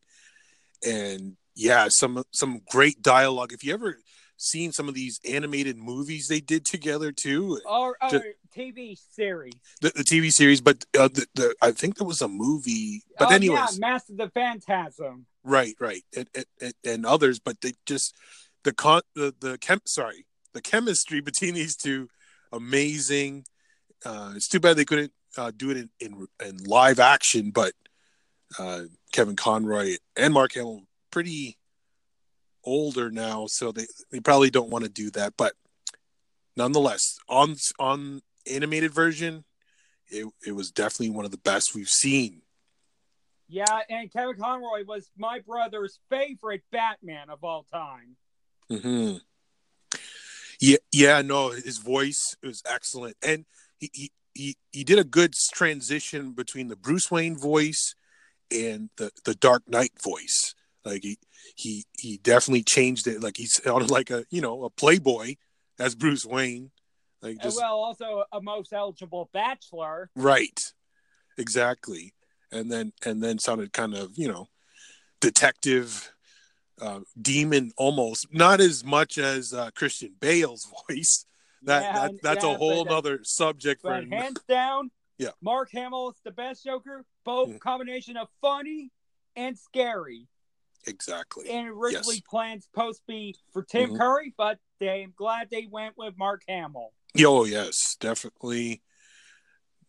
[0.85, 3.51] and yeah, some some great dialogue.
[3.51, 3.97] If you ever
[4.37, 9.53] seen some of these animated movies they did together too, Or, or Ju- TV series.
[9.81, 13.01] the, the TV series, but uh, the, the I think there was a movie.
[13.19, 15.25] But oh, anyways, yeah, Master of the Phantasm.
[15.43, 16.27] Right, right, and,
[16.85, 18.15] and others, but they just
[18.63, 22.07] the con the the chem sorry the chemistry between these two
[22.51, 23.45] amazing.
[24.05, 27.73] Uh, it's too bad they couldn't uh, do it in, in in live action, but
[28.59, 31.57] uh, Kevin Conroy and Mark Hamill pretty
[32.67, 35.33] older now, so they they probably don't want to do that.
[35.37, 35.53] But
[36.55, 39.45] nonetheless, on on animated version,
[40.09, 42.41] it it was definitely one of the best we've seen.
[43.47, 48.17] Yeah, and Kevin Conroy was my brother's favorite Batman of all time.
[48.69, 49.15] hmm
[50.59, 53.45] Yeah, yeah, no, his voice was excellent, and
[53.79, 57.95] he he he, he did a good transition between the Bruce Wayne voice
[58.51, 60.53] and the the Dark Knight voice.
[60.87, 61.17] Like he
[61.55, 63.21] he he definitely changed it.
[63.21, 65.35] Like he sounded like a you know a playboy
[65.79, 66.71] as Bruce Wayne.
[67.21, 70.09] Like just well, also a most eligible bachelor.
[70.15, 70.73] right,
[71.37, 72.13] exactly,
[72.51, 74.47] and then and then sounded kind of you know
[75.21, 76.11] detective.
[76.79, 81.25] Uh, demon almost not as much as uh, Christian Bale's voice,
[81.63, 84.91] that, Yeah, that that's yeah, a whole but, uh, other subject for But hands down,
[85.17, 85.31] Yeah.
[85.41, 87.03] Mark Hamill is the best Joker.
[87.25, 88.91] Both combination of funny
[89.35, 90.27] and scary.
[90.85, 92.21] Exactly And originally Yes.
[92.29, 93.97] planned supposed to be for Tim Mhm.
[93.97, 96.93] Curry, but they, I'm glad they went with Mark Hamill.
[97.25, 98.81] oh yes definitely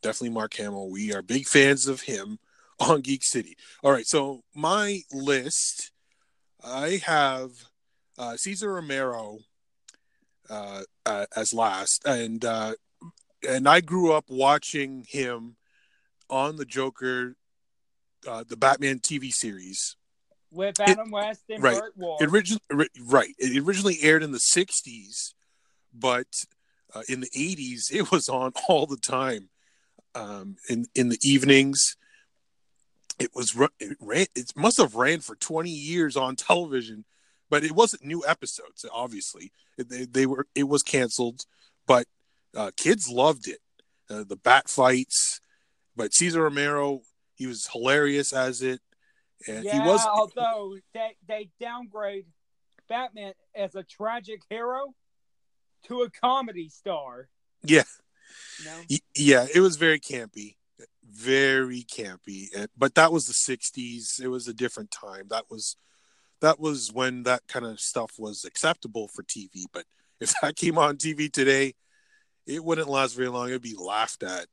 [0.01, 2.39] definitely mark hamill we are big fans of him
[2.79, 5.91] on geek city all right so my list
[6.65, 7.51] i have
[8.17, 9.39] uh cesar romero
[10.49, 12.75] uh, uh as last and uh
[13.47, 15.57] and i grew up watching him
[16.31, 17.35] on the joker
[18.27, 19.97] uh the batman tv series
[20.51, 21.79] With Adam West and right.
[21.79, 22.23] Burt Ward.
[22.23, 22.59] It origin-
[23.07, 23.35] right.
[23.39, 25.35] It originally aired in the 60s,
[25.93, 26.27] but
[26.95, 29.51] uh, in the 80s, it was on all the time.
[30.15, 31.97] Um, in in the evenings,
[33.19, 34.27] it was it ran.
[34.35, 37.05] It must have ran for 20 years on television,
[37.51, 38.85] but it wasn't new episodes.
[38.93, 40.47] Obviously, they, they were.
[40.55, 41.43] It was canceled,
[41.87, 42.07] but
[42.57, 43.61] uh, kids loved it.
[44.11, 45.41] Uh, the bat fights,
[45.95, 47.03] but Cesar Romero,
[47.35, 48.81] he was hilarious as it.
[49.47, 52.27] And yeah, he was although they, they downgrade
[52.89, 54.95] Batman as a tragic hero
[55.85, 57.29] to a comedy star.
[57.63, 57.85] Yeah.
[58.91, 60.57] Y- yeah it was very campy
[61.11, 65.27] very campy eh, but that was the 60s it was a different time.
[65.31, 65.77] That was
[66.41, 69.85] that was when that kind of stuff was acceptable for tv but
[70.21, 71.75] if that came on tv today
[72.49, 73.49] it wouldn't last very long.
[73.49, 74.47] It'd be laughed at.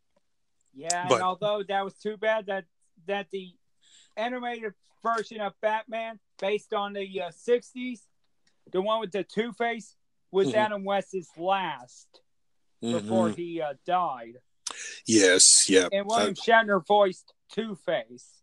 [0.73, 2.65] Yeah, But- and although that was too bad that
[3.07, 3.53] that the
[4.17, 4.73] animated
[5.03, 8.01] version of Batman, based on the uh, '60s,
[8.71, 9.95] the one with the Two Face,
[10.31, 10.55] was Mhm.
[10.55, 12.21] Adam West's last
[12.81, 13.35] before Mhm.
[13.35, 14.41] he uh, died,
[15.07, 18.41] yes yeah and William Uh, Shatner voiced Two Face.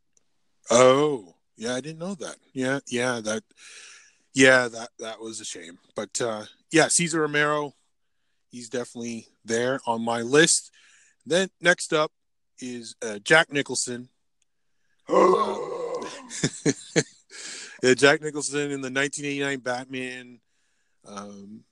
[0.71, 3.43] oh yeah i didn't know that yeah yeah that
[4.33, 7.75] yeah that that was a shame but uh yeah Cesar romero
[8.49, 10.71] he's definitely there on my list
[11.27, 12.13] then next up
[12.61, 14.09] is uh, jack nicholson
[17.83, 20.41] yeah, Jack Nicholson in the 1989 Batman
[21.07, 21.65] um,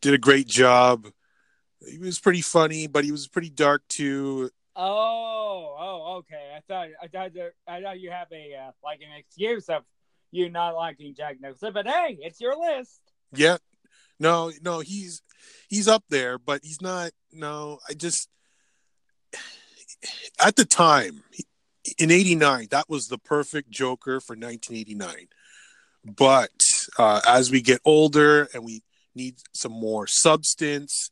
[0.00, 1.06] did a great job.
[1.86, 4.50] He was pretty funny, but he was pretty dark too.
[4.74, 6.52] Oh, oh, okay.
[6.56, 7.30] I thought I thought
[7.68, 9.82] I thought you have a uh, like an excuse of
[10.32, 13.00] you not liking Jack Nicholson, but hey, it's your list.
[13.32, 13.58] Yeah,
[14.18, 15.22] no, no, he's
[15.68, 17.12] he's up there, but he's not.
[17.32, 18.28] No, I just
[20.44, 21.22] at the time
[21.98, 25.28] in '89, that was the perfect Joker for 1989.
[26.04, 26.50] But
[26.98, 28.82] uh, as we get older and we
[29.14, 31.10] need some more substance,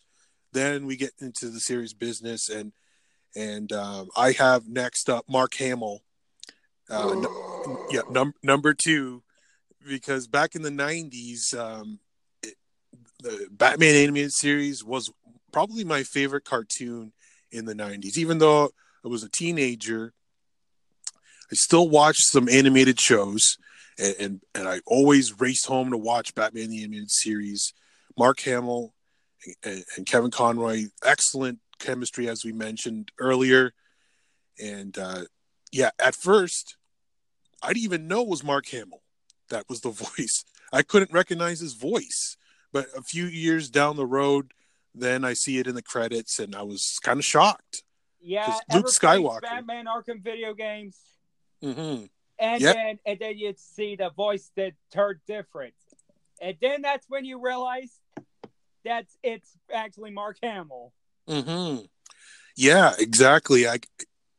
[0.53, 2.49] then we get into the serious business.
[2.49, 2.73] And
[3.35, 6.03] and um, I have next up Mark Hamill.
[6.91, 7.25] Uh,
[7.91, 9.23] yeah, num- number two,
[9.87, 11.99] because back in the '90s, um,
[13.21, 15.11] the Batman animated series was
[15.53, 17.13] probably my favorite cartoon
[17.51, 18.19] in the '90s.
[18.19, 18.71] Even though
[19.05, 20.13] I was a teenager,
[21.53, 23.59] I still watch some animated shows,
[23.99, 27.75] and and, and I always raced home to watch Batman the animated series.
[28.19, 28.95] Mark Hamill
[29.65, 33.73] and, and Kevin Conroy, excellent chemistry as we mentioned earlier.
[34.63, 35.25] And uh,
[35.71, 36.77] yeah, at first,
[37.63, 39.03] I didn't even know it was Mark Hamill
[39.53, 40.45] that was the voice.
[40.73, 42.37] I couldn't recognize his voice.
[42.73, 44.53] But a few years down the road,
[44.95, 47.83] then I see it in the credits, and I was kind of shocked.
[48.19, 49.43] Yeah, Luke Skywalker.
[49.43, 50.97] Batman Arkham video games,
[51.63, 52.05] hmm
[52.39, 52.75] and Yep.
[52.75, 55.75] then and then you'd see the voice that turned different,
[56.41, 58.01] and then that's when you realize
[58.85, 60.93] that's it's actually Mark Hamill.
[61.29, 61.77] hmm
[62.57, 63.69] Yeah, exactly.
[63.69, 63.79] I,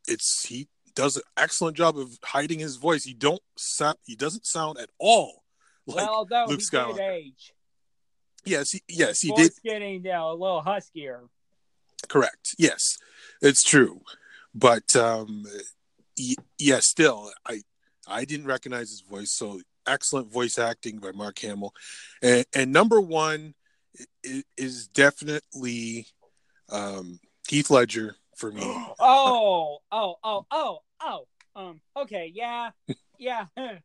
[0.08, 3.04] it's he does an excellent job of hiding his voice.
[3.06, 5.44] He don't sound, he doesn't sound at all
[5.88, 5.98] like.
[6.08, 6.98] well, although Luke he Skywalker.
[6.98, 7.54] did age,
[8.46, 9.54] yes, he, yes, he did.
[9.64, 11.22] getting you know, a little huskier.
[12.10, 12.56] Correct.
[12.60, 12.98] Yes,
[13.42, 14.02] it's true.
[14.54, 15.46] But um,
[16.58, 17.62] yeah, still, I
[18.08, 19.32] I didn't recognize his voice.
[19.32, 21.74] So excellent voice acting by Mark Hamill,
[22.22, 23.54] and, and number one
[24.58, 26.08] is definitely
[26.70, 28.62] um, Heath Ledger for me.
[29.00, 31.28] oh, oh, oh, oh, oh.
[31.56, 31.82] Um.
[31.96, 32.32] Okay.
[32.34, 32.72] Yeah.
[33.20, 33.46] Yeah.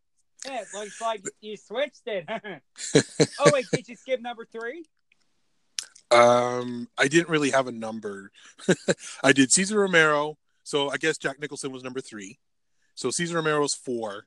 [0.46, 2.24] Yeah, it looks like you switched it.
[3.40, 4.84] oh wait, did you skip number three?
[6.10, 8.30] Um, I didn't really have a number.
[9.24, 10.38] I did Cesar Romero,
[10.68, 12.38] so I guess Jack Nicholson was number three.
[12.94, 14.26] So Cesar Romero was four,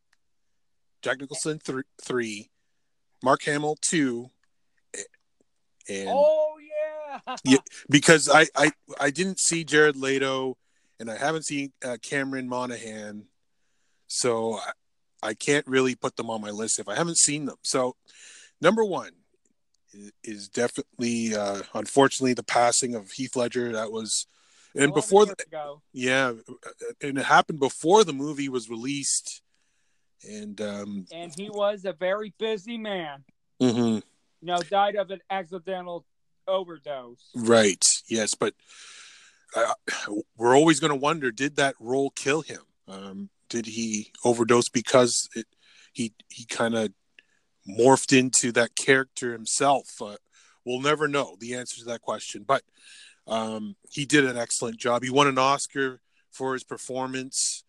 [1.03, 2.49] Jack Nicholson th- three,
[3.23, 4.31] Mark Hamill two,
[5.87, 7.35] and Oh yeah.
[7.43, 7.57] Yeah.
[7.91, 10.57] because I, I I didn't see Jared Leto,
[10.99, 13.27] and I haven't seen uh, Cameron Monaghan,
[14.07, 14.71] so I,
[15.21, 17.57] I can't really put them on my list if I haven't seen them.
[17.61, 17.95] So
[18.59, 19.11] number one
[20.23, 23.73] is definitely uh, unfortunately the passing of Heath Ledger.
[23.73, 24.25] That was
[24.75, 25.81] and before the, ago.
[25.93, 26.33] yeah,
[27.01, 29.41] and it happened before the movie was released,
[30.27, 33.23] and um, and he was a very busy man.
[33.61, 33.95] Mm-hmm.
[33.95, 34.01] You
[34.41, 36.05] know, died of an accidental
[36.47, 37.29] overdose.
[37.35, 37.83] Right.
[38.07, 38.53] Yes, but
[39.55, 39.73] uh,
[40.37, 42.61] we're always going to wonder: Did that role kill him?
[42.87, 45.45] Um, did he overdose because it,
[45.93, 46.91] he he kind of
[47.67, 50.01] morphed into that character himself?
[50.01, 50.15] Uh,
[50.65, 52.43] we'll never know the answer to that question.
[52.47, 52.63] But
[53.31, 55.03] um, he did an excellent job.
[55.03, 57.63] He won an Oscar for his performance,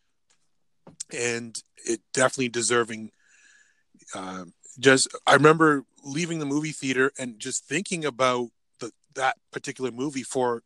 [1.16, 3.12] and it definitely deserving.
[4.12, 8.48] Um, just I remember leaving the movie theater and just thinking about
[8.80, 10.64] the, that particular movie for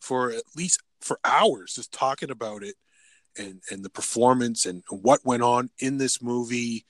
[0.00, 2.74] for at least for hours just talking about it
[3.38, 6.84] and and the performance and what went on in this movie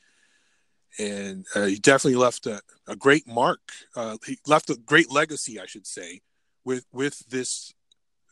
[0.98, 3.60] and uh, he definitely left a, a great mark
[3.96, 6.20] uh, he left a great legacy i should say
[6.64, 7.72] with with this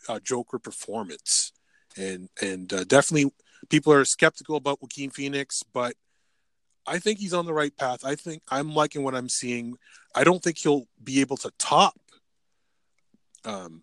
[0.08, 1.52] uh, joker performance
[1.96, 3.30] and and uh, definitely
[3.68, 5.94] people are skeptical about joaquin phoenix but
[6.86, 8.04] I think he's on the right path.
[8.06, 9.76] I think I'm liking what I'm seeing.
[10.14, 11.94] I don't think he'll be able to top
[13.44, 13.82] um,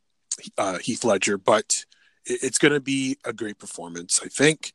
[0.58, 1.86] uh, Heath Ledger, but
[2.26, 4.20] it, it's going to be a great performance.
[4.22, 4.74] I think.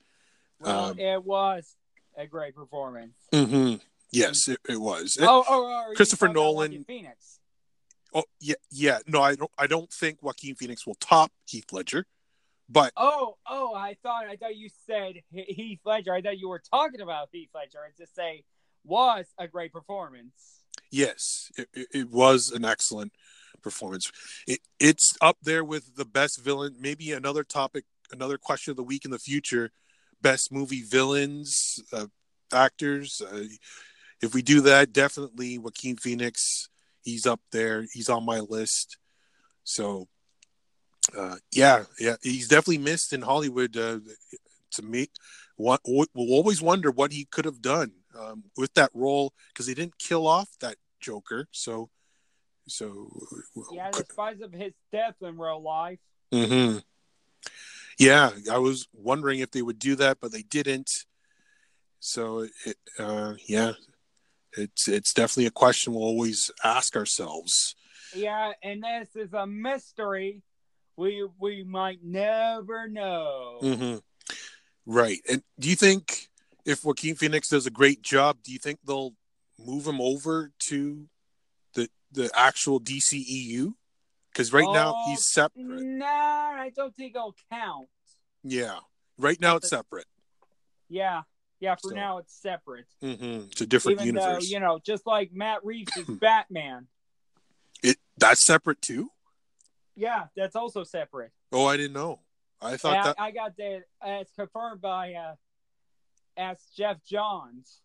[0.61, 1.75] Well, Um, it was
[2.17, 3.15] a great performance.
[3.33, 3.77] Mm-hmm.
[4.13, 5.17] Yes, it, it was.
[5.17, 7.41] It- oh, oh, oh, Christopher Nolan- Phoenix.
[8.15, 8.99] Oh, yeah, yeah.
[9.07, 9.51] No, I don't.
[9.59, 12.07] I don't think Joaquin Phoenix will top Heath Ledger,
[12.69, 16.15] but Oh, oh, I thought I thought you said He- Heath Ledger.
[16.15, 17.79] I thought you were talking about Heath Ledger.
[17.79, 18.45] I just say
[18.85, 20.63] was a great performance.
[20.91, 23.13] Yes, it, it, it was an excellent
[23.63, 24.11] performance.
[24.47, 26.77] It, it's up there with the best villain.
[26.79, 29.71] Maybe another topic, another question of the week in the future:
[30.21, 32.07] best movie villains, uh,
[32.53, 33.21] actors.
[33.21, 33.45] Uh,
[34.21, 36.69] if we do that, definitely Joaquin Phoenix.
[37.03, 37.87] He's up there.
[37.93, 38.97] He's on my list.
[39.65, 40.09] So,
[41.17, 43.77] uh, yeah, yeah, he's definitely missed in Hollywood.
[43.77, 43.99] Uh,
[44.73, 45.09] to me,
[45.57, 49.75] what we'll always wonder what he could have done um, with that role because he
[49.75, 51.47] didn't kill off that Joker.
[51.53, 51.91] So,
[52.67, 53.09] so
[53.73, 55.99] Yeah, despite of his death in real life.
[56.33, 56.79] hmm
[57.99, 60.91] yeah, I was wondering if they would do that, but they didn't.
[62.01, 63.73] So, it, uh, yeah,
[64.57, 67.75] it's it's definitely a question we'll always ask ourselves.
[68.15, 70.43] Yeah, and this is a mystery.
[70.97, 73.59] We we might never know.
[73.61, 73.97] hmm
[74.85, 75.21] Right.
[75.31, 76.29] And do you think
[76.65, 79.15] if Joaquin Phoenix does a great job, do you think they'll
[79.59, 81.07] move him over to
[81.75, 83.73] the the actual DCEU?
[84.33, 85.83] Because right now Oh, he's separate.
[85.83, 87.89] Nah, I don't think it'll count.
[88.43, 88.79] Yeah.
[89.19, 90.07] Right now it's separate.
[90.89, 91.23] Yeah,
[91.63, 91.77] yeah.
[91.77, 92.85] For So- now, it's separate.
[93.01, 94.51] hmm It's a different Even though universe.
[94.51, 96.89] you know, just like Matt Reeves is Batman.
[97.83, 99.11] It that's separate too.
[99.97, 101.33] Yeah, that's also separate.
[101.53, 102.21] Oh, I didn't know.
[102.61, 103.17] I thought Yeah, that.
[103.21, 103.83] I, got that.
[104.01, 105.35] Uh, it's confirmed by uh,
[106.37, 107.81] as Geoff Johns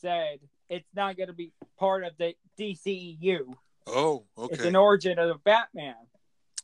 [0.00, 3.54] said, it's not going to be part of the DCEU.
[3.86, 4.54] Oh, okay.
[4.54, 5.94] It's an origin of Batman.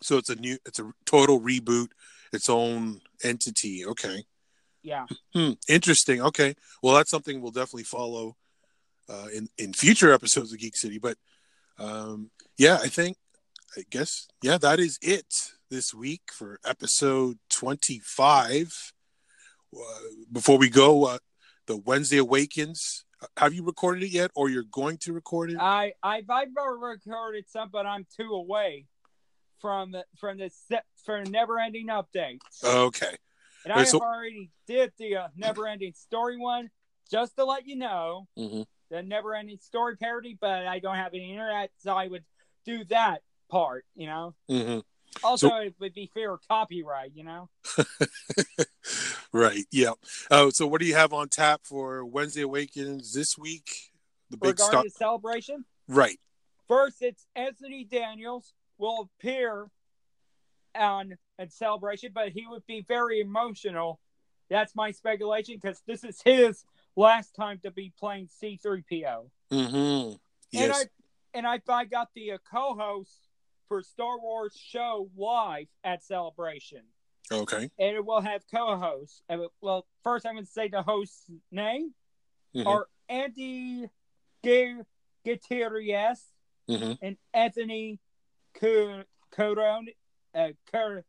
[0.02, 1.88] So it's a new, it's a total reboot,
[2.32, 3.84] its own entity.
[3.86, 4.24] Okay.
[4.82, 5.06] Yeah.
[5.32, 5.52] Hmm.
[5.68, 6.20] Interesting.
[6.20, 6.54] Okay.
[6.82, 8.36] Well, that's something we'll definitely follow
[9.08, 10.98] uh, in in future episodes of Geek City.
[10.98, 11.16] But
[11.78, 13.16] um, yeah, I think,
[13.76, 18.92] I guess, yeah, that is it this week for episode twenty five.
[19.74, 21.18] Uh, before we go, uh,
[21.66, 23.04] the Wednesday Awakens.
[23.36, 25.56] Have you recorded it yet, or you're going to record it?
[25.60, 28.86] I I've, I've recorded some, but I'm two away
[29.60, 30.50] from the from the
[31.04, 32.40] for never ending updates.
[32.64, 33.16] Okay.
[33.64, 36.70] And I have so- already did the uh, never ending story one,
[37.10, 38.66] just to let you know Mhm.
[38.90, 40.36] the never ending story parody.
[40.40, 42.24] But I don't have any internet, so I would
[42.64, 43.84] do that part.
[43.94, 44.34] You know.
[44.48, 44.78] hmm
[45.22, 47.12] Also, So- it would be fair copyright.
[47.14, 47.48] You know.
[49.32, 49.64] right.
[49.70, 49.92] Yeah.
[50.30, 53.92] Oh, so what do you have on tap for Wednesday Awakens this week?
[54.30, 56.18] The big Regarding celebration, Right.
[56.66, 59.68] first it's Anthony Daniels will appear
[60.74, 64.00] on a celebration, but he would be very emotional.
[64.50, 66.64] That's my speculation because this is his
[66.96, 69.30] last time to be playing C3PO.
[69.50, 70.10] Mm-hmm.
[70.12, 70.18] And
[70.52, 70.82] Yes.
[70.82, 73.28] I and I, I got the uh, co-host
[73.68, 76.82] for Star Wars show live at Celebration,
[77.30, 77.70] Okay.
[77.78, 79.22] and it will have co-hosts.
[79.30, 81.94] And Well, first I'm going to say the host's name
[82.54, 82.66] Mhm.
[82.66, 83.88] are Andy
[84.44, 84.82] G-
[85.24, 86.22] Gutierrez
[86.68, 86.98] Mhm.
[87.00, 87.98] and Anthony
[88.54, 89.94] Cordone,
[90.34, 91.04] uh, Cur-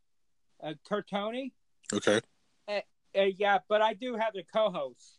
[0.61, 1.51] uh, Curtoni.
[1.93, 2.21] Okay.
[2.67, 2.81] Uh,
[3.37, 5.17] yeah, but I do have the co-host's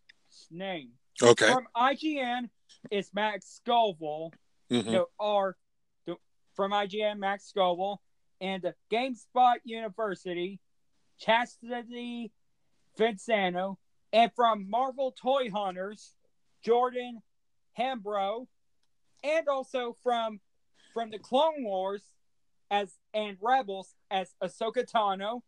[0.51, 0.91] name.
[1.23, 1.53] Okay.
[1.53, 2.51] From IGN,
[2.91, 4.33] it's Max Scoville.
[4.71, 4.87] Mhm.
[4.91, 5.57] No, or
[6.07, 6.17] the-
[6.55, 8.03] from IGN, Max Scoville,
[8.41, 10.59] and GameSpot University,
[11.19, 12.33] Chastity
[12.99, 13.77] Vincano,
[14.13, 16.17] and from Marvel Toy Hunters,
[16.63, 17.23] Jordan
[17.79, 18.49] Hembrough,
[19.23, 20.41] and also from
[20.93, 22.11] from the Clone Wars
[22.71, 25.43] as and Rebels as Ahsoka Tano,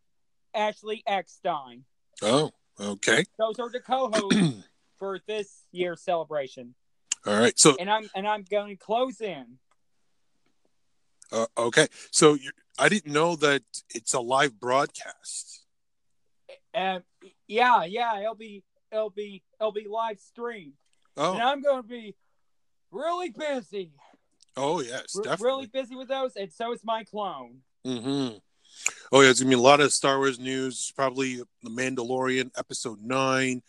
[0.55, 1.85] Ashley Eckstein.
[2.23, 2.51] Oh.
[2.79, 3.25] Okay.
[3.39, 4.67] Those are the co-hosts
[4.99, 6.75] for this year's celebration,
[7.27, 7.59] All right.
[7.59, 9.59] So and I'm and I'm going to close in.
[11.33, 11.87] uh, okay.
[12.11, 13.63] So you I didn't know that
[13.95, 15.65] it's a live broadcast.
[16.75, 17.03] Um,
[17.49, 18.63] yeah, yeah, it'll be
[18.93, 20.75] it'll be it'll be live streamed,
[21.17, 21.33] Oh.
[21.33, 21.43] and.
[21.43, 22.15] I'm going to be
[22.91, 23.93] really busy,
[24.57, 25.15] Oh yes.
[25.17, 25.47] R- Definitely.
[25.47, 27.59] really busy with those, and so is my clone.
[27.87, 28.39] Mm-hmm.
[29.13, 30.93] Oh yeah, it's gonna be a lot of Star Wars news.
[30.97, 33.63] Probably the Mandalorian episode nine,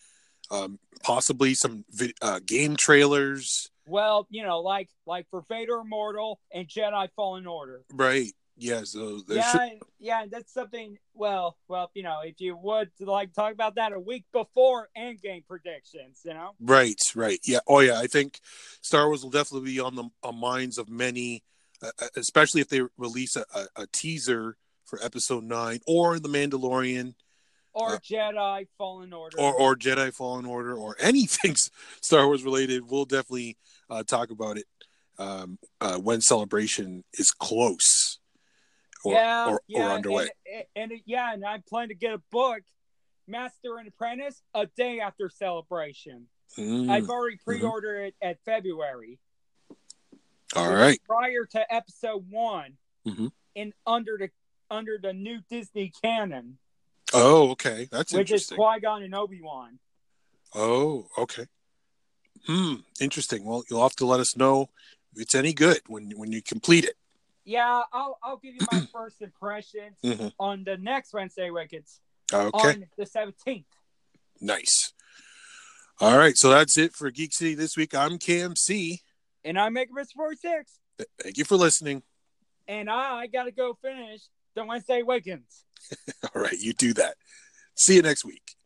[0.52, 3.70] um, possibly some vi- uh, game trailers.
[3.86, 7.82] Well, you know, like like for Vader Immortal and Jedi Fallen Order.
[7.94, 8.34] Right?
[8.58, 8.92] Yes.
[8.94, 10.98] So Yeah, should- and- yeah, and that's something.
[11.14, 15.46] Well, well, you know, if you would like talk about that a week before Endgame
[15.48, 16.52] predictions, you know.
[16.60, 17.00] Right.
[17.16, 17.40] Right.
[17.44, 17.60] Yeah.
[17.68, 18.00] Oh yeah.
[18.00, 18.40] I think
[18.82, 21.44] Star Wars will definitely be on the on minds of many,
[21.84, 26.30] uh, uh, especially if they release a, a, a teaser for episode nine or the
[26.30, 27.14] Mandalorian
[27.74, 29.40] Or Uh, Jedi Fallen Order.
[29.40, 31.56] or or Jedi Fallen Order or anything
[32.02, 32.90] Star Wars related.
[32.90, 33.58] We'll definitely
[33.90, 34.66] uh, talk about it
[35.20, 38.07] um, uh, when celebration is close
[39.08, 40.30] or yeah, or, yeah, or underway.
[40.52, 42.62] And, and, and yeah, and I plan to get a book,
[43.28, 46.28] Master and Apprentice, a day after celebration.
[46.58, 49.20] Mm, I've already pre-ordered it at February.
[50.56, 51.00] all right.
[51.06, 53.32] Prior to episode one, Mhm.
[53.56, 54.30] in under the
[54.70, 56.58] under the new Disney canon,
[57.14, 57.88] Oh, okay.
[57.92, 58.48] That's which is.
[58.48, 59.80] Qui Gon and Obi Wan.
[60.54, 61.46] Oh, okay.
[62.46, 62.76] Hmm.
[63.00, 63.46] Interesting.
[63.46, 64.70] Well, you'll have to let us know
[65.16, 66.98] if it's any good when when you complete it.
[67.48, 70.34] Yeah, I'll I'll give you my first impressions Mhm.
[70.38, 72.02] on the next Wednesday Wickets
[72.34, 72.72] Okay.
[72.72, 73.66] on the seventeenth.
[74.42, 74.92] Nice.
[76.02, 76.36] All right.
[76.38, 77.96] So that's it for Geek City this week.
[77.96, 79.00] I'm KMC.
[79.46, 80.12] And I make Mr.
[80.16, 80.78] 46.
[81.24, 82.04] Thank you for listening.
[82.68, 84.22] And I gotta go finish
[84.54, 85.64] the Wednesday Wickens.
[86.36, 86.60] All right.
[86.60, 87.16] You do that.
[87.76, 88.57] See you next week.